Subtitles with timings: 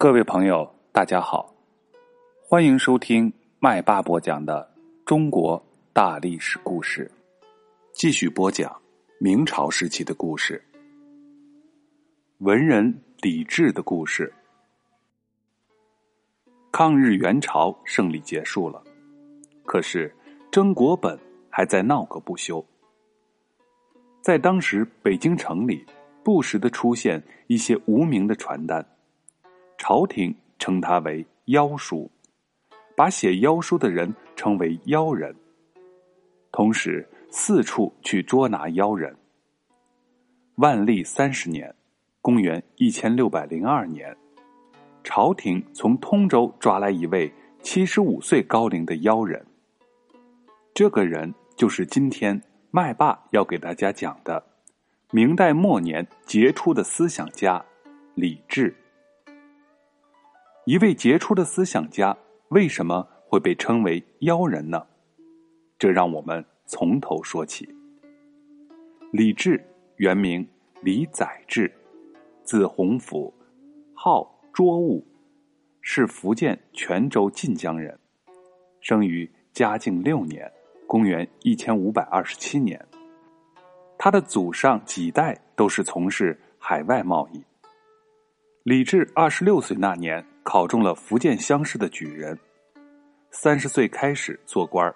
[0.00, 1.52] 各位朋友，大家好，
[2.40, 4.72] 欢迎收听麦霸播讲的
[5.04, 5.60] 中国
[5.92, 7.10] 大历史故事。
[7.92, 8.80] 继续播讲
[9.18, 10.64] 明朝时期的故事，
[12.38, 14.32] 文人李治的故事。
[16.70, 18.80] 抗日援朝胜利结束了，
[19.64, 20.14] 可是
[20.52, 21.18] 曾国本
[21.50, 22.64] 还在闹个不休。
[24.22, 25.84] 在当时北京城里，
[26.22, 28.86] 不时的出现一些无名的传单。
[29.78, 32.10] 朝廷称他为妖书，
[32.96, 35.34] 把写妖书的人称为妖人，
[36.50, 39.16] 同时四处去捉拿妖人。
[40.56, 41.72] 万历三十年，
[42.20, 44.14] 公元一千六百零二年，
[45.04, 47.32] 朝廷从通州抓来一位
[47.62, 49.46] 七十五岁高龄的妖人。
[50.74, 54.44] 这个人就是今天麦霸要给大家讲的
[55.12, 57.64] 明代末年杰出的思想家
[58.16, 58.74] 李治。
[60.68, 62.14] 一位杰出的思想家
[62.50, 64.86] 为什么会被称为妖人呢？
[65.78, 67.66] 这让我们从头说起。
[69.10, 69.58] 李治
[69.96, 70.46] 原名
[70.82, 71.72] 李载志，
[72.42, 73.32] 字洪甫，
[73.94, 75.02] 号卓悟，
[75.80, 77.98] 是福建泉州晋江人，
[78.82, 80.52] 生于嘉靖六年
[80.86, 82.78] （公元一千五百二十七年）。
[83.96, 87.42] 他的祖上几代都是从事海外贸易。
[88.68, 90.22] 李治二十六岁那年。
[90.42, 92.38] 考中了福建乡试的举人，
[93.30, 94.94] 三十岁开始做官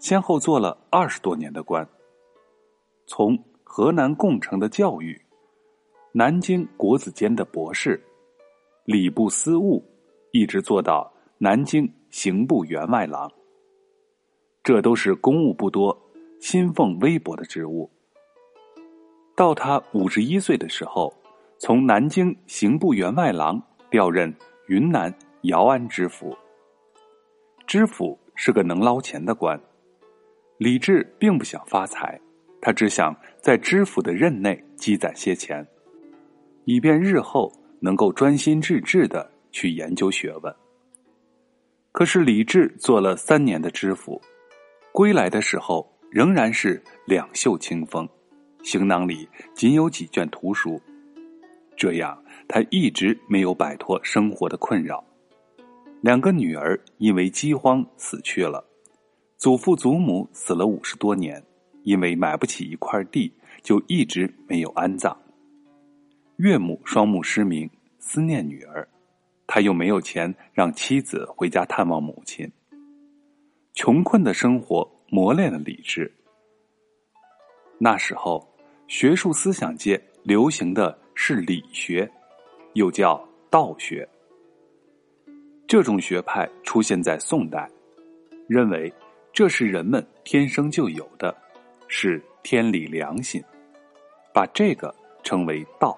[0.00, 1.88] 先后做了二十多年的官。
[3.06, 5.20] 从河南共城的教育，
[6.10, 8.02] 南京国子监的博士，
[8.84, 9.80] 礼部司务，
[10.32, 13.30] 一直做到南京刑部员外郎。
[14.64, 15.96] 这都是公务不多、
[16.40, 17.88] 薪俸微薄的职务。
[19.36, 21.14] 到他五十一岁的时候，
[21.58, 24.34] 从南京刑部员外郎调任。
[24.68, 26.34] 云南姚安知府，
[27.66, 29.60] 知府是个能捞钱的官。
[30.56, 32.18] 李治并不想发财，
[32.62, 35.62] 他只想在知府的任内积攒些钱，
[36.64, 40.56] 以便日后能够专心致志的去研究学问。
[41.92, 44.18] 可是李治做了三年的知府，
[44.92, 48.08] 归来的时候仍然是两袖清风，
[48.62, 50.80] 行囊里仅有几卷图书，
[51.76, 52.16] 这样。
[52.46, 55.02] 他一直没有摆脱生活的困扰，
[56.02, 58.62] 两个女儿因为饥荒死去了，
[59.38, 61.42] 祖父祖母死了五十多年，
[61.84, 65.16] 因为买不起一块地，就一直没有安葬。
[66.36, 68.86] 岳母双目失明，思念女儿，
[69.46, 72.46] 他又没有钱让妻子回家探望母亲。
[73.72, 76.12] 穷困的生活磨练了理智。
[77.78, 78.46] 那时候，
[78.86, 82.10] 学术思想界流行的是理学。
[82.74, 84.08] 又叫道学，
[85.64, 87.70] 这种学派出现在宋代，
[88.48, 88.92] 认为
[89.32, 91.32] 这是人们天生就有的，
[91.86, 93.40] 是天理良心，
[94.32, 94.92] 把这个
[95.22, 95.96] 称为道。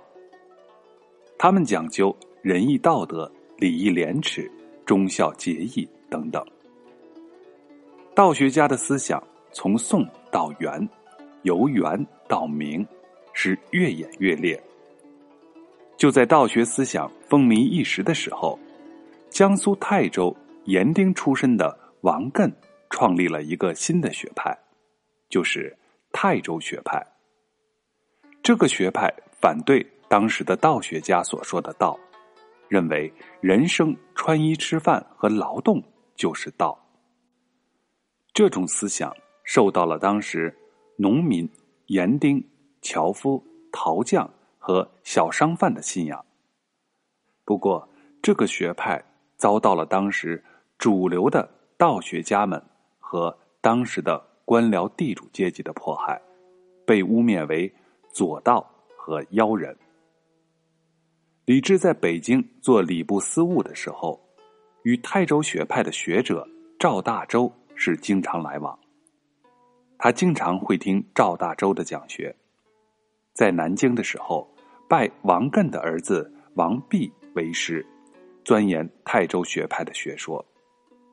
[1.39, 4.53] 他们讲究仁义道德、礼义廉耻、
[4.85, 6.47] 忠孝节义等等。
[8.15, 10.87] 道学家的思想从宋到元，
[11.41, 12.87] 由元到明，
[13.33, 14.63] 是越演越烈。
[15.97, 18.59] 就在道学思想风靡一时的时候，
[19.31, 22.53] 江苏泰州盐丁出身的王艮
[22.91, 24.57] 创立了一个新的学派，
[25.31, 25.75] 就是
[26.13, 27.05] 泰州学派。
[28.43, 31.99] 这个学派反对当时的道学家所说的道，
[32.69, 35.83] 认为人生穿衣吃饭和劳动
[36.15, 36.79] 就是道。
[38.35, 39.11] 这种思想
[39.45, 40.55] 受到了当时
[40.99, 41.49] 农民、
[41.87, 42.47] 盐丁、
[42.83, 43.43] 樵夫、
[43.73, 44.31] 陶匠。
[44.67, 46.27] 和小商贩的信仰。
[47.45, 47.89] 不过，
[48.21, 49.01] 这个学派
[49.37, 50.43] 遭到了当时
[50.77, 52.61] 主流的道学家们
[52.99, 56.21] 和当时的官僚地主阶级的迫害，
[56.85, 57.73] 被污蔑为
[58.11, 59.73] 左道和妖人。
[61.45, 64.21] 李治在北京做礼部司务的时候，
[64.83, 66.45] 与泰州学派的学者
[66.77, 68.77] 赵大周是经常来往。
[69.97, 72.35] 他经常会听赵大周的讲学，
[73.33, 74.45] 在南京的时候。
[74.89, 77.85] 拜王艮的儿子王弼为师，
[78.45, 80.45] 钻研泰州学派的学说，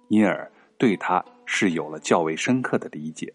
[0.10, 3.34] 因而对他是有了较为深刻的理解，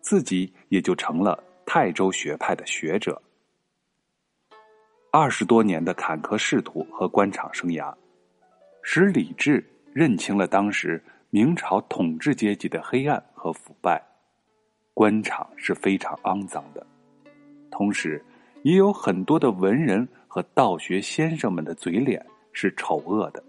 [0.00, 3.22] 自己也就成了泰州学派的学者。
[5.12, 7.94] 二十多年的坎坷仕途和官场生涯，
[8.82, 11.00] 使李治认清了当时
[11.30, 14.02] 明朝统治阶级的黑暗和腐败，
[14.94, 16.84] 官场是非常肮脏的，
[17.70, 18.20] 同时。
[18.62, 23.42] 也有很多的文人和道学先生们的嘴脸是丑恶的，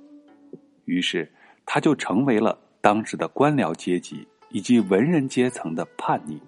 [0.85, 1.29] 于是
[1.65, 6.41] 他就成为了当时的官僚阶级以及文人阶层的叛逆。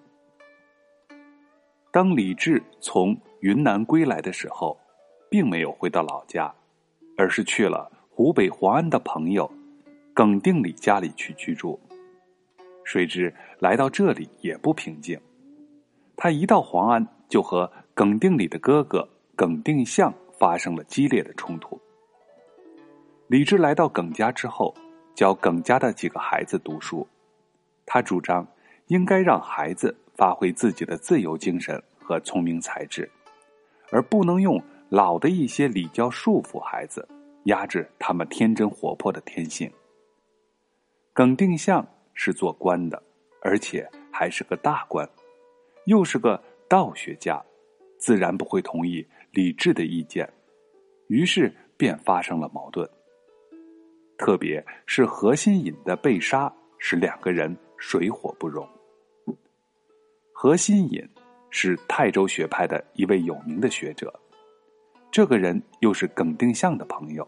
[1.92, 4.80] 当李治从云南归来的时候，
[5.30, 6.54] 并没有回到老家，
[7.18, 9.52] 而是去了湖北黄安的朋友
[10.14, 11.80] 耿定礼家里去居住。
[12.84, 15.20] 谁知来到这里也不平静，
[16.16, 21.80] 他一到黄安就和耿定礼的哥哥耿定向发生了激烈的冲突。
[23.28, 24.74] 李治来到耿家之后，
[25.14, 27.08] 教耿家的几个孩子读书，
[27.86, 28.48] 他主张
[28.88, 33.10] 应该让孩子发挥自己的自由精神和聪明才智，
[33.92, 37.08] 而不能用老的一些礼教束缚孩子，
[37.46, 39.72] 压制他们天真活泼的天性。
[41.14, 41.88] 耿定向。
[42.16, 43.02] 是做官的，
[43.42, 45.10] 而且还是个大官，
[45.86, 47.44] 又是个道学家，
[48.04, 50.30] 自然不会同意李治的意见，
[51.08, 52.86] 于是便发生了矛盾。
[54.18, 58.68] 特别是何心隐的被杀，使两个人水火不容。
[60.34, 61.02] 何心隐
[61.50, 64.14] 是泰州学派的一位有名的学者，
[65.10, 67.26] 这个人又是耿定向的朋友。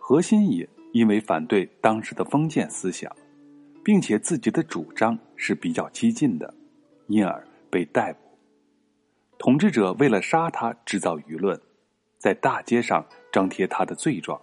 [0.00, 3.08] 何心隐因为反对当时的封建思想。
[3.84, 6.54] 并且自己的主张是比较激进的，
[7.06, 8.23] 因而被逮捕。
[9.44, 11.60] 统治者为了杀他，制造舆论，
[12.16, 14.40] 在大街上张贴他的罪状。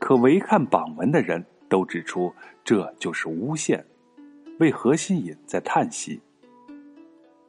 [0.00, 2.34] 可唯看榜文的人都指出
[2.64, 3.86] 这就是诬陷，
[4.58, 6.20] 为何心隐在叹息。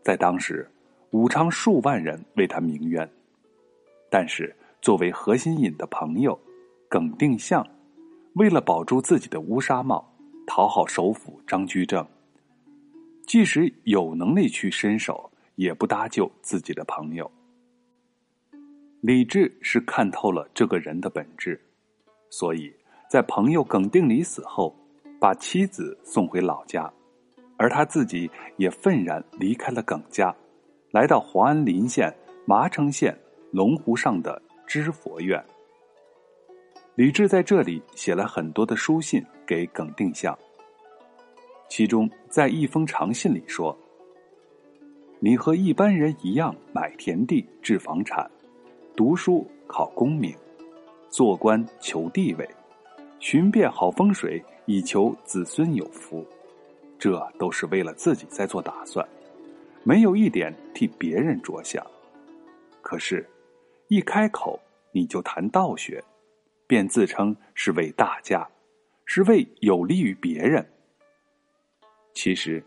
[0.03, 0.69] 在当时，
[1.09, 3.09] 武昌数万人为他鸣冤，
[4.07, 6.39] 但是作为何心隐的朋友，
[6.87, 7.65] 耿定向
[8.35, 10.07] 为了保住自己的乌纱帽。
[10.45, 12.07] 讨好首辅张居正，
[13.25, 17.29] 即使有能力去伸手，也不搭救自己的朋友。
[19.01, 21.59] 李治是看透了这个人的本质，
[22.29, 22.73] 所以
[23.09, 24.75] 在朋友耿定礼死后，
[25.19, 26.91] 把妻子送回老家，
[27.57, 30.35] 而他自己也愤然离开了耿家，
[30.91, 32.13] 来到黄安临县
[32.45, 33.17] 麻城县
[33.51, 35.43] 龙湖上的知佛院。
[36.95, 40.37] 李治在这里写了很多的书信给耿定向，
[41.69, 43.77] 其中在一封长信里说
[45.19, 48.29] ：“你和一般人一样买田地置房产，
[48.95, 50.35] 读书考功名，
[51.09, 52.47] 做官求地位，
[53.19, 56.23] 寻遍好风水以求子孙有福，
[56.99, 59.07] 这都是为了自己在做打算，
[59.83, 61.85] 没有一点替别人着想。
[62.83, 63.27] 可是，
[63.87, 64.59] 一开口
[64.91, 66.03] 你就谈道学。”
[66.69, 68.45] 便自称是为大家，
[69.05, 70.69] 是为有利于别人。
[72.13, 72.61] 其实，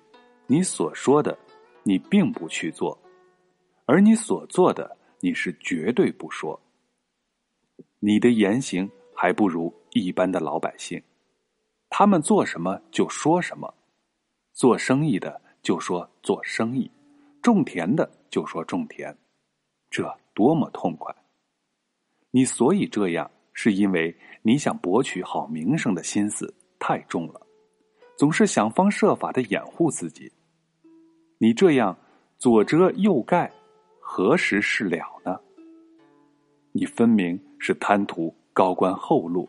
[0.47, 1.39] 你所说的，
[1.83, 2.97] 你并不去做；
[3.87, 6.61] 而你所做的，你是绝对不说。
[7.99, 11.03] 你的言行还不如一般的老百姓，
[11.89, 13.73] 他们做什么就说什么，
[14.53, 16.91] 做生意的就说做生意，
[17.43, 19.17] 种田的就说种田，
[19.91, 21.15] 这多么痛快！
[22.31, 23.31] 你所以这样。
[23.53, 27.47] 是因为你想博取好名声的心思太重了，
[28.17, 30.33] 总是想方设法的掩护自己。
[31.43, 31.97] 你这样
[32.37, 33.51] 左遮右盖，
[33.99, 35.41] 何时是了呢？
[36.73, 39.49] 你分明是贪图高官厚禄，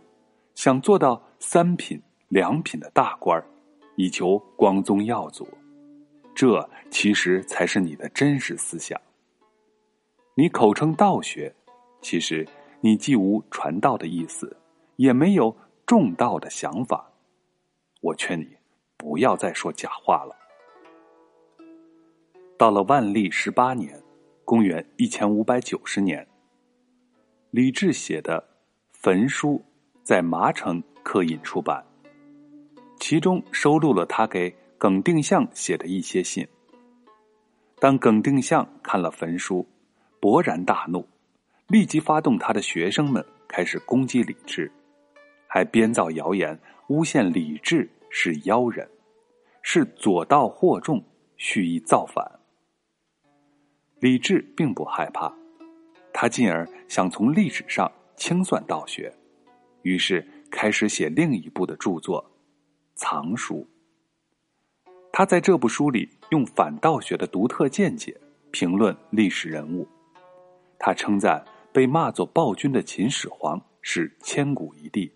[0.55, 3.43] 想做到三品两品的大官
[3.97, 5.45] 以求光宗耀祖。
[6.33, 8.97] 这其实才是你的真实思想。
[10.35, 11.53] 你口称道学，
[12.01, 12.47] 其实。
[12.83, 14.57] 你既无传道的意思，
[14.95, 17.11] 也没有重道的想法，
[18.01, 18.57] 我劝你
[18.97, 20.35] 不要再说假话了。
[22.61, 23.99] 到了万历十八年，
[24.45, 26.27] 公元一千五百九十年，
[27.49, 28.39] 李治写的
[28.91, 29.53] 《焚书》
[30.03, 31.83] 在麻城刻印出版，
[32.99, 36.47] 其中收录了他给耿定向写的一些信。
[37.79, 39.65] 当耿定向看了《焚书》，
[40.21, 41.03] 勃然大怒。
[41.65, 44.71] 立即发动他的学生们开始攻击李治，
[45.47, 46.55] 还编造谣言
[46.89, 48.87] 诬陷李治是妖人，
[49.63, 51.03] 是左道惑众，
[51.37, 52.23] 蓄意造反。
[54.01, 55.33] 李治并不害怕，
[56.11, 59.13] 他进而想从历史上清算道学，
[59.83, 62.21] 于是开始写另一部的著作
[62.95, 63.65] 《藏书》。
[65.13, 68.19] 他在这部书里用反道学的独特见解
[68.51, 69.87] 评论历史人物，
[70.77, 71.41] 他称赞。
[71.73, 75.09] 被骂作暴君的秦始皇是千古一帝，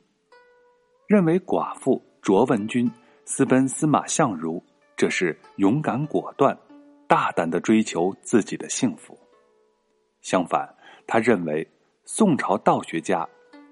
[1.06, 2.89] 认为寡妇卓文君
[3.25, 4.63] 私奔司马相如，
[4.96, 6.58] 这是勇敢果断、
[7.08, 9.18] 大胆的追求自己的幸福。
[10.22, 10.68] 相反，
[11.06, 11.68] 他认为
[12.04, 13.28] 宋朝道学家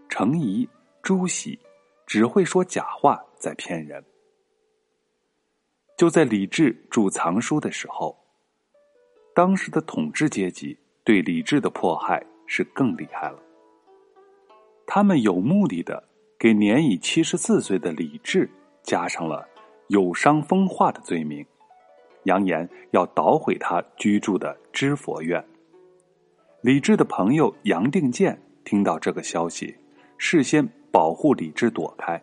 [0.07, 0.67] 程颐、
[1.01, 1.57] 朱熹
[2.05, 4.03] 只会说假话，在骗人。
[5.97, 8.17] 就在李治著藏书的时候，
[9.33, 13.39] 当时的统治阶级对李治的迫害是更厉害了。
[14.85, 16.03] 他们有目的的
[16.37, 18.49] 给年已七十四岁的李治
[18.83, 19.47] 加上了
[19.87, 21.45] 有伤风化的罪名，
[22.23, 25.43] 扬言要捣毁他居住的知佛院。
[26.61, 29.75] 李治的朋友杨定建听到这个消息，
[30.17, 32.21] 事先保护李治躲开。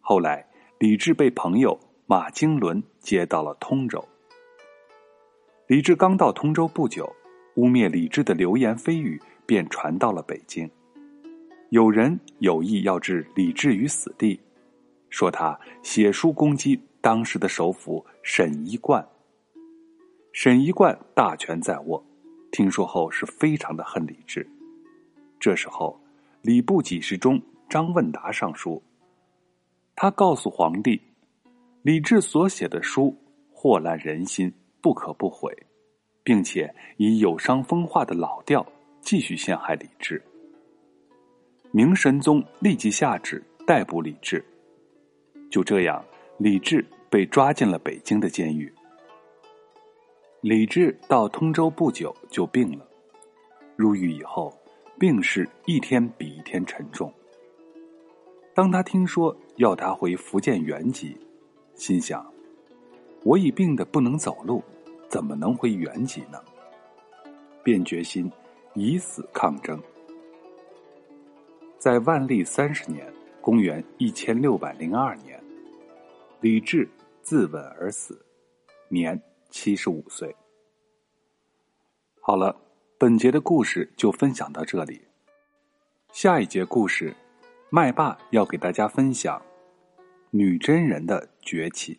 [0.00, 0.44] 后来，
[0.78, 4.04] 李治被朋友马经纶接到了通州。
[5.68, 7.10] 李治刚到通州不久，
[7.56, 10.68] 污蔑李治的流言蜚语便传到了北京。
[11.70, 14.40] 有人有意要置李治于死地，
[15.10, 19.06] 说他写书攻击当时的首辅沈一贯。
[20.32, 22.04] 沈一贯大权在握。
[22.50, 24.44] 听说后是非常的恨李治。
[25.38, 25.96] 这时候，
[26.42, 28.82] 礼部给事中张问达上书，
[29.94, 31.00] 他告诉皇帝，
[31.82, 33.16] 李治所写的书
[33.52, 35.56] 祸乱人心，不可不毁，
[36.24, 38.66] 并且以有伤风化的老调
[39.00, 40.20] 继续陷害李治。
[41.70, 44.44] 明神宗立即下旨逮捕李治。
[45.48, 46.04] 就这样，
[46.38, 48.72] 李治被抓进了北京的监狱。
[50.40, 52.86] 李治到通州不久就病了，
[53.74, 54.56] 入狱以后，
[54.98, 57.12] 病势一天比一天沉重。
[58.54, 61.16] 当他听说要他回福建原籍，
[61.74, 62.24] 心想：
[63.22, 64.62] 我已病得不能走路，
[65.08, 66.38] 怎么能回原籍呢？
[67.62, 68.30] 便决心
[68.74, 69.82] 以死抗争。
[71.78, 75.42] 在万历三十年（公元一千六百零二年），
[76.40, 76.88] 李治
[77.26, 78.24] 自刎而死，
[78.88, 79.20] 年。
[79.50, 80.34] 七十五岁。
[82.20, 82.54] 好了，
[82.98, 85.00] 本节的故事就分享到这里。
[86.12, 87.12] 下一节故事，
[87.68, 89.42] 麦霸要给大家分享
[90.30, 91.98] 女真人的崛起。